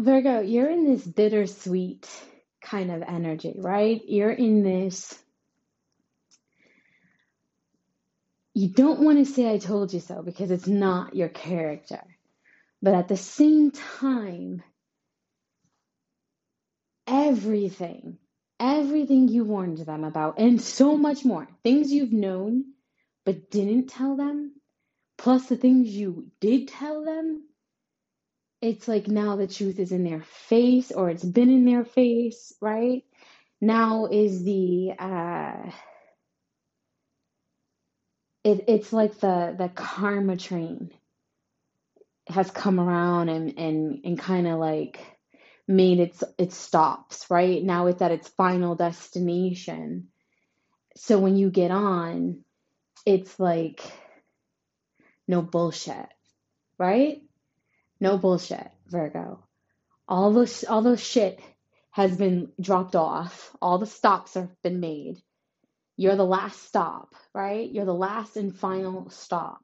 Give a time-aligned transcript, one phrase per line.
[0.00, 2.08] Virgo, you're in this bittersweet
[2.62, 4.02] kind of energy, right?
[4.06, 5.14] You're in this,
[8.54, 12.02] you don't want to say I told you so because it's not your character.
[12.82, 14.62] But at the same time,
[17.06, 18.18] everything,
[18.60, 22.64] everything you warned them about, and so much more, things you've known
[23.26, 24.54] but didn't tell them,
[25.18, 27.44] plus the things you did tell them,
[28.62, 32.52] it's like now the truth is in their face or it's been in their face,
[32.60, 33.04] right?
[33.60, 35.70] Now is the uh
[38.44, 40.90] it, it's like the the karma train
[42.28, 45.00] has come around and and and kind of like
[45.68, 47.62] made its its stops, right?
[47.62, 50.08] Now it's at its final destination.
[50.96, 52.44] So when you get on,
[53.06, 53.82] it's like
[55.28, 56.08] no bullshit,
[56.78, 57.22] right?
[58.00, 59.44] No bullshit, Virgo.
[60.08, 61.40] All those all those shit
[61.90, 63.54] has been dropped off.
[63.60, 65.22] All the stops have been made.
[65.96, 67.70] You're the last stop, right?
[67.70, 69.60] You're the last and final stop.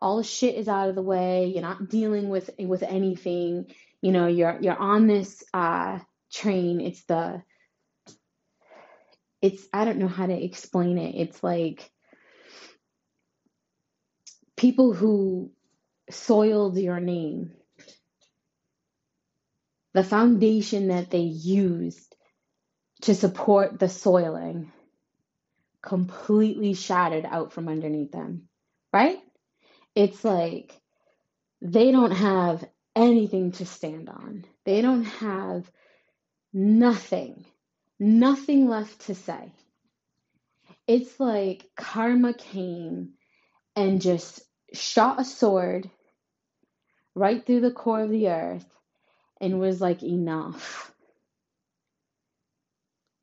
[0.00, 1.46] All the shit is out of the way.
[1.46, 3.72] You're not dealing with with anything.
[4.02, 6.00] You know, you're you're on this uh
[6.32, 6.80] train.
[6.80, 7.42] It's the
[9.40, 11.14] it's I don't know how to explain it.
[11.14, 11.88] It's like
[14.56, 15.52] people who
[16.10, 17.52] soiled your name,
[19.94, 22.14] the foundation that they used
[23.02, 24.72] to support the soiling
[25.82, 28.48] completely shattered out from underneath them,
[28.92, 29.18] right?
[29.94, 30.72] It's like
[31.60, 32.64] they don't have
[32.96, 34.44] anything to stand on.
[34.64, 35.70] They don't have
[36.52, 37.44] nothing,
[37.98, 39.52] nothing left to say.
[40.86, 43.14] It's like karma came
[43.76, 44.42] and just
[44.74, 45.90] shot a sword
[47.14, 48.66] right through the core of the earth
[49.40, 50.92] and was like, enough.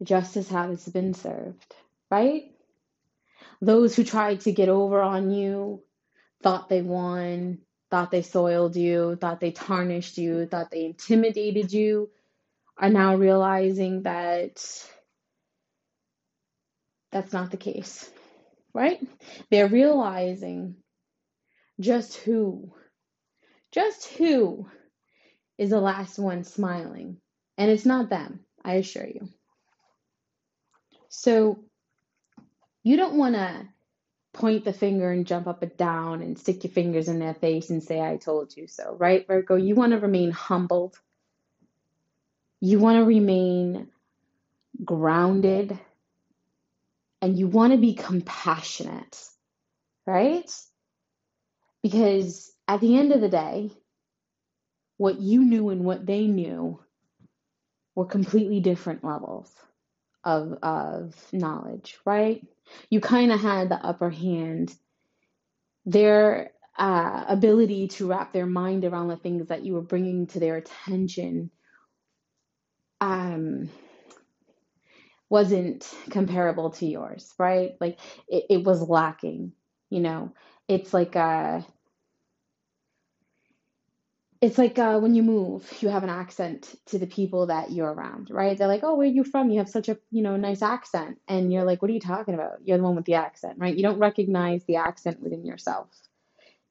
[0.03, 1.75] Justice has been served,
[2.09, 2.51] right?
[3.61, 5.83] Those who tried to get over on you
[6.43, 7.59] thought they won,
[7.91, 12.09] thought they soiled you, thought they tarnished you, thought they intimidated you,
[12.77, 14.63] are now realizing that
[17.11, 18.09] that's not the case,
[18.73, 18.99] right?
[19.51, 20.77] They're realizing
[21.81, 22.73] just who,
[23.71, 24.67] just who
[25.57, 27.17] is the last one smiling.
[27.57, 29.29] And it's not them, I assure you.
[31.09, 31.63] So
[32.83, 33.67] you don't want to
[34.33, 37.69] point the finger and jump up and down and stick your fingers in their face
[37.69, 39.55] and say, I told you so, right, Virgo?
[39.55, 40.97] You want to remain humbled.
[42.59, 43.89] You want to remain
[44.83, 45.77] grounded.
[47.21, 49.23] And you want to be compassionate,
[50.07, 50.49] right?
[51.83, 53.71] Because at the end of the day,
[54.97, 56.79] what you knew and what they knew
[57.95, 59.51] were completely different levels
[60.23, 62.45] of of knowledge, right?
[62.89, 64.75] You kind of had the upper hand.
[65.85, 70.39] Their uh, ability to wrap their mind around the things that you were bringing to
[70.39, 71.49] their attention
[73.01, 73.69] um,
[75.29, 77.71] wasn't comparable to yours, right?
[77.81, 79.53] Like it, it was lacking,
[79.91, 80.33] you know.
[80.69, 81.65] It's like a
[84.41, 87.93] it's like uh, when you move, you have an accent to the people that you're
[87.93, 88.57] around, right?
[88.57, 89.51] They're like, "Oh, where are you from?
[89.51, 92.35] You have such a you know nice accent," and you're like, "What are you talking
[92.35, 92.59] about?
[92.65, 95.89] You're the one with the accent, right?" You don't recognize the accent within yourself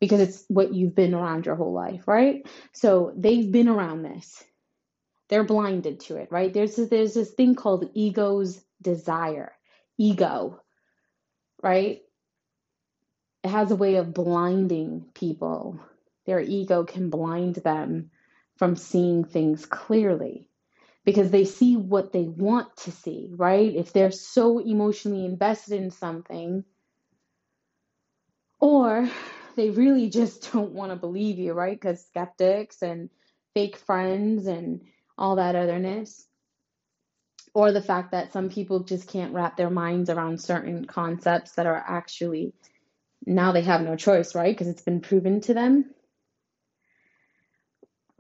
[0.01, 2.47] because it's what you've been around your whole life, right?
[2.73, 4.45] So they've been around this.
[5.29, 6.53] They're blinded to it, right?
[6.53, 9.53] There's this, there's this thing called ego's desire,
[9.99, 10.61] ego,
[11.63, 12.01] right?
[13.43, 15.81] It has a way of blinding people
[16.27, 18.11] their ego can blind them
[18.57, 20.49] from seeing things clearly
[21.05, 23.75] because they see what they want to see, right?
[23.75, 26.65] If they're so emotionally invested in something,
[28.61, 29.09] or
[29.57, 31.81] they really just don't want to believe you, right?
[31.81, 33.11] Because skeptics and
[33.55, 34.83] fake friends and
[35.19, 36.27] all that otherness.
[37.55, 41.67] Or the fact that some people just can't wrap their minds around certain concepts that
[41.67, 42.53] are actually
[43.27, 44.55] now they have no choice, right?
[44.55, 45.87] Because it's been proven to them.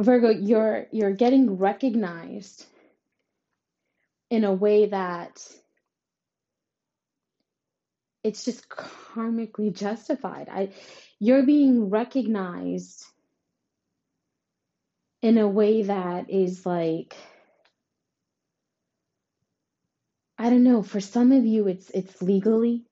[0.01, 2.65] Virgo, you're you're getting recognized
[4.31, 5.45] in a way that
[8.23, 10.49] it's just karmically justified.
[10.51, 10.73] I
[11.19, 13.05] you're being recognized
[15.23, 17.15] in a way that is like
[20.39, 22.87] I don't know, for some of you it's it's legally,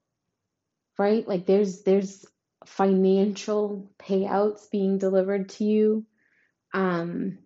[0.98, 1.26] right?
[1.26, 2.26] Like there's there's
[2.66, 6.06] financial payouts being delivered to you.
[6.74, 7.38] Um,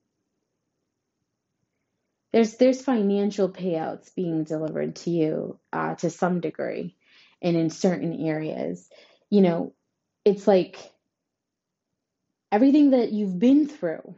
[2.32, 6.96] there's there's financial payouts being delivered to you uh, to some degree
[7.42, 8.88] and in certain areas.
[9.30, 9.74] You know
[10.24, 10.78] it's like
[12.50, 14.14] everything that you've been through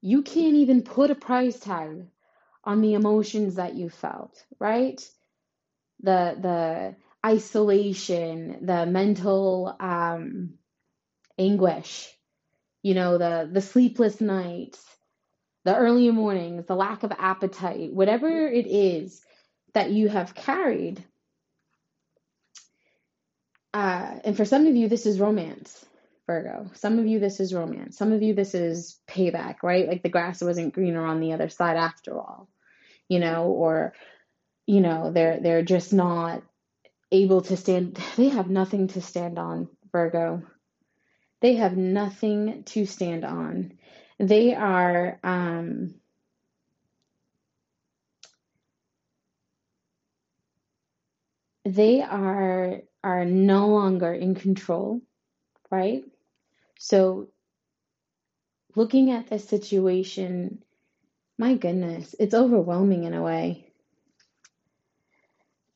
[0.00, 2.06] you can't even put a price tag
[2.62, 5.08] on the emotions that you felt right
[6.00, 6.96] the the
[7.26, 10.54] isolation the mental um
[11.38, 12.12] anguish
[12.82, 14.84] you know the the sleepless nights
[15.64, 19.22] the early mornings, the lack of appetite, whatever it is
[19.72, 21.02] that you have carried.
[23.72, 25.84] Uh, and for some of you, this is romance,
[26.26, 26.70] Virgo.
[26.74, 27.96] Some of you, this is romance.
[27.96, 29.88] Some of you, this is payback, right?
[29.88, 32.48] Like the grass wasn't greener on the other side after all,
[33.08, 33.94] you know, or,
[34.66, 36.42] you know, they're, they're just not
[37.12, 40.42] able to stand, they have nothing to stand on, Virgo.
[41.42, 43.74] They have nothing to stand on.
[44.18, 45.96] They are um,
[51.64, 55.00] they are are no longer in control,
[55.70, 56.04] right?
[56.78, 57.28] So
[58.76, 60.62] looking at this situation,
[61.38, 63.72] my goodness, it's overwhelming in a way.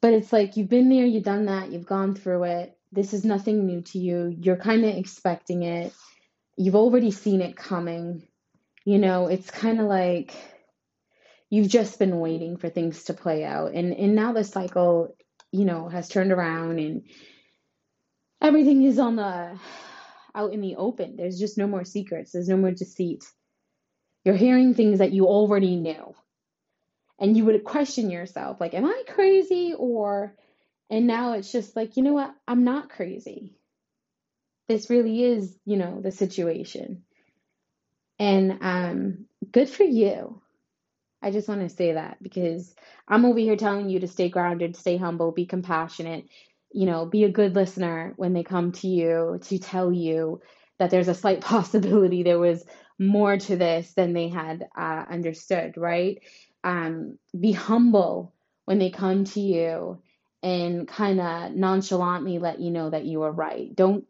[0.00, 2.77] But it's like you've been there, you've done that, you've gone through it.
[2.93, 4.35] This is nothing new to you.
[4.41, 5.93] You're kind of expecting it.
[6.56, 8.23] You've already seen it coming.
[8.85, 10.35] You know, it's kind of like
[11.50, 13.73] you've just been waiting for things to play out.
[13.73, 15.17] And and now the cycle,
[15.53, 17.03] you know, has turned around and
[18.41, 19.59] everything is on the
[20.35, 21.17] out in the open.
[21.17, 22.33] There's just no more secrets.
[22.33, 23.25] There's no more deceit.
[24.25, 26.15] You're hearing things that you already knew.
[27.19, 29.75] And you would question yourself, like, am I crazy?
[29.76, 30.37] Or,
[30.91, 32.35] and now it's just like, you know what?
[32.47, 33.56] I'm not crazy.
[34.69, 37.03] This really is, you know, the situation.
[38.19, 40.41] And um, good for you.
[41.23, 42.75] I just want to say that because
[43.09, 46.26] I'm over here telling you to stay grounded, stay humble, be compassionate,
[46.70, 50.41] you know, be a good listener when they come to you to tell you
[50.79, 52.65] that there's a slight possibility there was
[52.99, 56.19] more to this than they had uh, understood, right?
[56.69, 58.35] Um, be humble
[58.67, 60.03] when they come to you
[60.43, 63.75] and kind of nonchalantly let you know that you are right.
[63.75, 64.05] Don't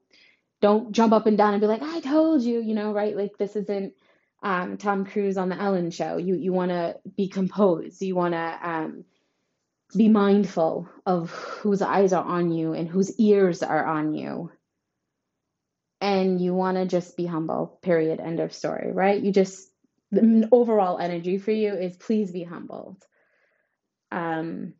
[0.60, 3.16] don't jump up and down and be like, I told you, you know, right?
[3.16, 3.94] Like this isn't
[4.42, 6.16] um, Tom Cruise on the Ellen show.
[6.16, 8.02] You you want to be composed.
[8.02, 9.04] You want to um,
[9.96, 14.50] be mindful of whose eyes are on you and whose ears are on you.
[16.00, 17.78] And you want to just be humble.
[17.82, 18.18] Period.
[18.18, 18.90] End of story.
[18.92, 19.22] Right?
[19.22, 19.70] You just
[20.10, 23.02] the overall energy for you is please be humbled.
[24.10, 24.74] Um,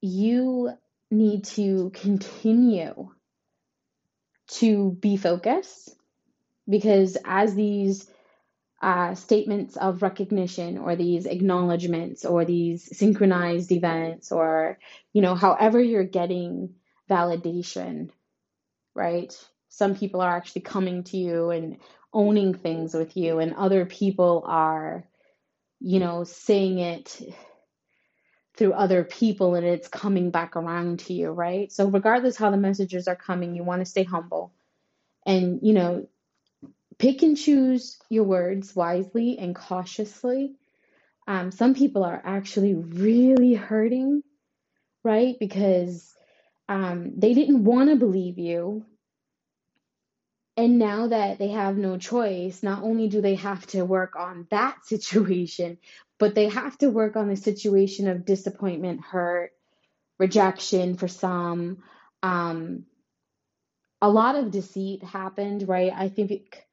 [0.00, 0.72] you
[1.10, 3.10] need to continue
[4.48, 5.94] to be focused
[6.68, 8.10] because as these
[8.82, 14.78] uh, statements of recognition or these acknowledgments or these synchronized events or
[15.12, 16.74] you know however you're getting
[17.08, 18.10] validation
[18.94, 19.32] right
[19.72, 21.78] some people are actually coming to you and
[22.12, 25.04] owning things with you and other people are
[25.80, 27.20] you know saying it
[28.56, 31.72] through other people and it's coming back around to you, right?
[31.72, 34.52] So regardless how the messages are coming, you want to stay humble
[35.24, 36.06] and, you know,
[36.98, 40.54] pick and choose your words wisely and cautiously.
[41.26, 44.22] Um, some people are actually really hurting,
[45.02, 45.36] right?
[45.40, 46.14] Because
[46.68, 48.84] um, they didn't want to believe you.
[50.62, 54.46] And now that they have no choice, not only do they have to work on
[54.50, 55.78] that situation,
[56.20, 59.50] but they have to work on the situation of disappointment, hurt,
[60.20, 61.82] rejection for some.
[62.22, 62.86] Um,
[64.00, 65.92] a lot of deceit happened, right?
[65.92, 66.64] I think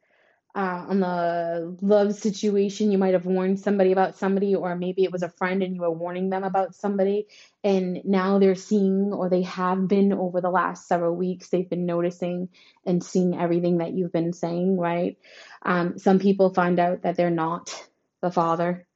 [0.56, 5.12] uh, on the love situation, you might have warned somebody about somebody, or maybe it
[5.12, 7.28] was a friend and you were warning them about somebody,
[7.64, 11.86] and now they're seeing, or they have been over the last several weeks, they've been
[11.86, 12.50] noticing
[12.86, 15.18] and seeing everything that you've been saying, right?
[15.64, 17.88] Um, some people find out that they're not
[18.22, 18.88] the father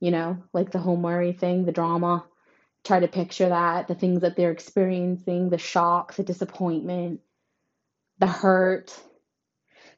[0.00, 2.24] you know, like the whole Maury thing, the drama.
[2.82, 7.20] Try to picture that, the things that they're experiencing, the shock, the disappointment,
[8.18, 8.98] the hurt.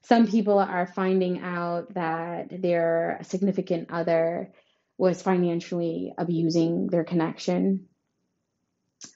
[0.02, 4.52] Some people are finding out that their significant other
[4.98, 7.86] was financially abusing their connection.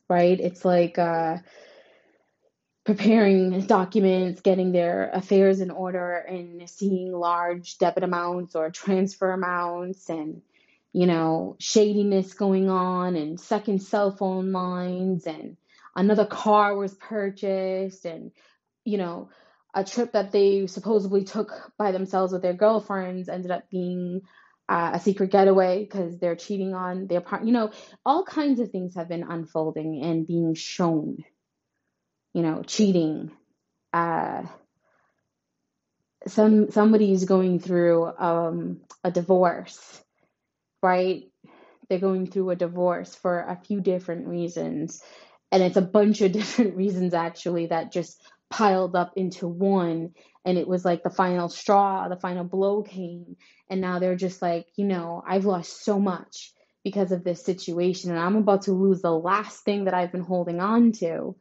[0.08, 0.38] Right?
[0.38, 1.38] It's like uh,
[2.84, 10.08] preparing documents, getting their affairs in order, and seeing large debit amounts or transfer amounts
[10.08, 10.42] and
[10.96, 15.58] you know, shadiness going on and second cell phone lines and
[15.94, 18.32] another car was purchased and,
[18.82, 19.28] you know,
[19.76, 24.22] a trip that they supposedly took by themselves with their girlfriends ended up being
[24.70, 27.46] uh, a secret getaway because they're cheating on their partner.
[27.46, 27.70] You know,
[28.04, 31.18] all kinds of things have been unfolding and being shown.
[32.32, 33.30] You know, cheating.
[33.92, 34.44] Uh,
[36.26, 40.02] some somebody's going through um, a divorce,
[40.82, 41.24] right?
[41.88, 45.02] They're going through a divorce for a few different reasons,
[45.52, 50.12] and it's a bunch of different reasons actually that just piled up into one
[50.44, 53.36] and it was like the final straw the final blow came
[53.68, 56.52] and now they're just like you know i've lost so much
[56.84, 60.22] because of this situation and i'm about to lose the last thing that i've been
[60.22, 61.34] holding on to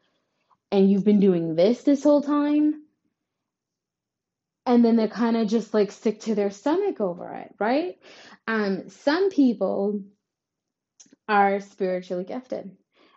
[0.72, 2.82] and you've been doing this this whole time
[4.66, 7.98] and then they're kind of just like sick to their stomach over it right?
[8.48, 10.02] Um some people
[11.28, 12.76] are spiritually gifted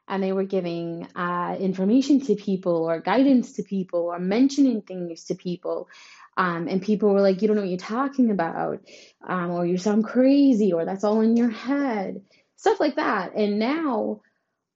[0.08, 5.24] and they were giving uh, information to people or guidance to people or mentioning things
[5.24, 5.88] to people.
[6.36, 8.80] Um, and people were like, you don't know what you're talking about,
[9.26, 12.22] um, or you sound crazy, or that's all in your head,
[12.56, 13.34] stuff like that.
[13.34, 14.22] And now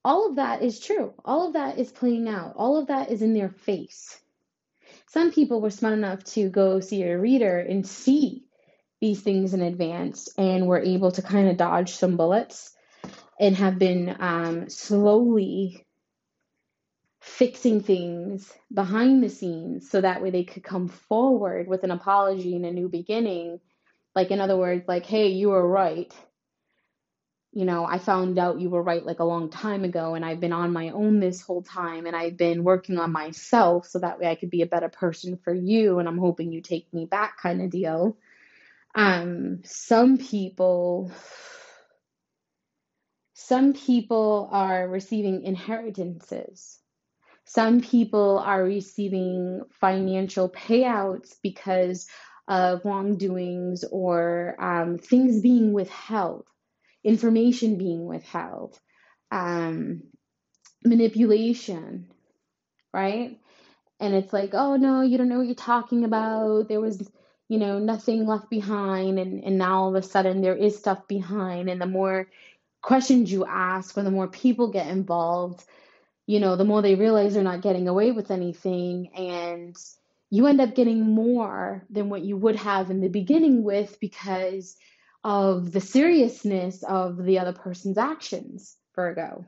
[0.03, 1.13] all of that is true.
[1.23, 2.53] All of that is playing out.
[2.57, 4.19] All of that is in their face.
[5.07, 8.43] Some people were smart enough to go see a reader and see
[8.99, 12.72] these things in advance and were able to kind of dodge some bullets
[13.39, 15.85] and have been um, slowly
[17.21, 22.55] fixing things behind the scenes so that way they could come forward with an apology
[22.55, 23.59] and a new beginning.
[24.13, 26.13] Like, in other words, like, hey, you were right.
[27.53, 30.39] You know, I found out you were right like a long time ago, and I've
[30.39, 34.19] been on my own this whole time, and I've been working on myself so that
[34.19, 37.05] way I could be a better person for you, and I'm hoping you take me
[37.05, 38.17] back, kind of deal.
[38.95, 41.11] Um, some people
[43.33, 46.79] some people are receiving inheritances.
[47.45, 52.07] Some people are receiving financial payouts because
[52.47, 56.45] of wrongdoings or um, things being withheld,
[57.03, 58.79] information being withheld,
[59.31, 60.03] um,
[60.85, 62.11] manipulation,
[62.93, 63.39] right?
[63.99, 66.67] And it's like, oh no, you don't know what you're talking about.
[66.67, 67.09] There was,
[67.47, 69.19] you know, nothing left behind.
[69.19, 71.69] And, and now all of a sudden there is stuff behind.
[71.69, 72.27] And the more
[72.83, 75.63] questions you ask or the more people get involved,
[76.27, 79.75] you know, the more they realize they're not getting away with anything and
[80.29, 84.75] you end up getting more than what you would have in the beginning with because
[85.23, 89.45] of the seriousness of the other person's actions, Virgo.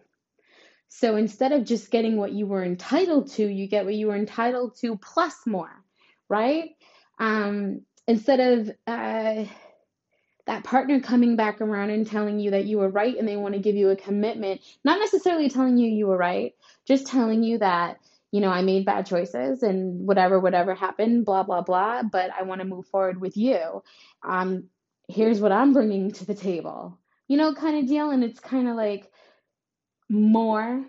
[0.88, 4.15] So instead of just getting what you were entitled to, you get what you were
[4.15, 5.84] entitled to plus more,
[6.30, 6.70] right?
[7.20, 9.46] Um, instead of uh,
[10.46, 13.56] that partner coming back around and telling you that you were right and they want
[13.56, 16.54] to give you a commitment, not necessarily telling you you were right,
[16.88, 17.98] just telling you that,
[18.32, 22.44] you know, I made bad choices and whatever, whatever happened, blah, blah, blah, but I
[22.44, 23.84] want to move forward with you.
[24.24, 24.66] Um,
[25.08, 28.12] here's what I'm bringing to the table, you know, kind of deal.
[28.12, 29.12] And it's kind of like
[30.10, 30.86] more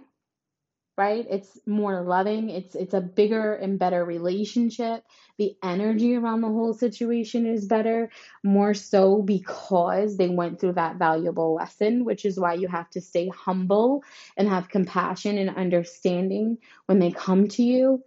[0.97, 1.27] right?
[1.29, 2.49] It's more loving.
[2.51, 5.05] It's it's a bigger and better relationship.
[5.39, 8.11] The energy around the whole situation is better
[8.43, 13.01] more so because they went through that valuable lesson which is why you have to
[13.01, 14.03] stay humble
[14.37, 18.03] and have compassion and understanding when they come to you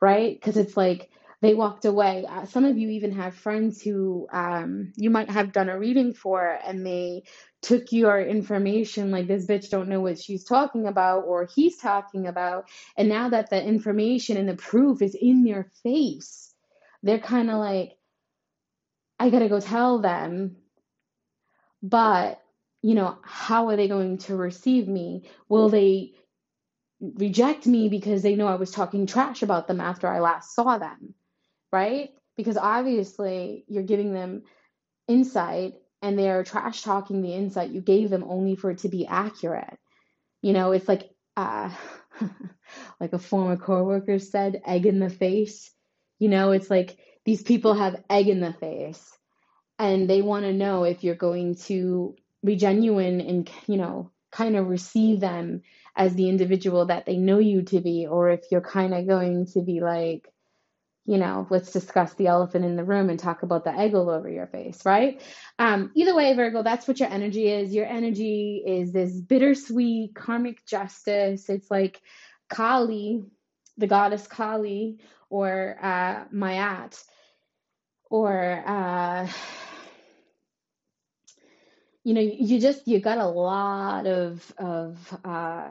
[0.00, 0.34] right?
[0.38, 1.10] Because it's like
[1.44, 2.24] they walked away.
[2.28, 6.14] Uh, some of you even have friends who um, you might have done a reading
[6.14, 7.24] for, and they
[7.62, 12.26] took your information like this bitch don't know what she's talking about or he's talking
[12.26, 12.68] about.
[12.96, 16.54] And now that the information and the proof is in their face
[17.04, 17.92] they're kind of like
[19.20, 20.56] i gotta go tell them
[21.82, 22.40] but
[22.82, 25.28] you know how are they going to receive me?
[25.48, 26.14] Will they
[27.00, 30.78] reject me because they know i was talking trash about them after i last saw
[30.78, 31.14] them
[31.74, 34.42] right because obviously you're giving them
[35.08, 39.06] insight and they're trash talking the insight you gave them only for it to be
[39.06, 39.76] accurate.
[40.40, 41.70] You know, it's like uh,
[43.00, 45.70] like a former coworker said, egg in the face.
[46.20, 49.10] You know, it's like these people have egg in the face
[49.78, 52.14] and they want to know if you're going to
[52.44, 55.62] be genuine and, you know, kind of receive them
[55.96, 59.46] as the individual that they know you to be, or if you're kind of going
[59.46, 60.28] to be like,
[61.06, 64.08] you know, let's discuss the elephant in the room and talk about the egg all
[64.08, 65.20] over your face, right?
[65.58, 67.74] Um, either way, Virgo, that's what your energy is.
[67.74, 71.50] Your energy is this bittersweet karmic justice.
[71.50, 72.00] It's like
[72.48, 73.22] Kali,
[73.76, 77.02] the goddess Kali, or uh, Ma'at,
[78.08, 79.28] or uh,
[82.02, 85.68] you know, you just you got a lot of of uh,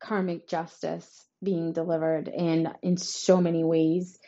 [0.00, 4.18] karmic justice being delivered, and in so many ways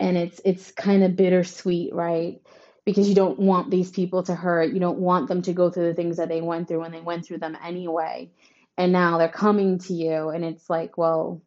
[0.00, 2.40] and it's it's kind of bittersweet, right?
[2.84, 4.72] Because you don't want these people to hurt.
[4.72, 7.00] You don't want them to go through the things that they went through when they
[7.00, 8.30] went through them anyway.
[8.76, 11.42] And now they're coming to you and it's like, well,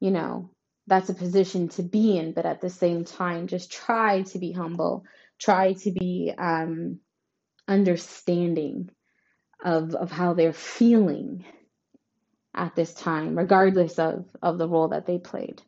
[0.00, 0.50] you know,
[0.86, 4.52] that's a position to be in, but at the same time, just try to be
[4.52, 5.04] humble.
[5.38, 7.00] Try to be um,
[7.68, 8.90] understanding
[9.64, 11.44] of of how they're feeling
[12.54, 15.62] at this time, regardless of of the role that they played.